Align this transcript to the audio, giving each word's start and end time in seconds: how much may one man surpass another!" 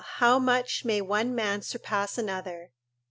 how 0.17 0.39
much 0.39 0.83
may 0.83 0.99
one 0.99 1.35
man 1.35 1.61
surpass 1.61 2.17
another!" 2.17 2.71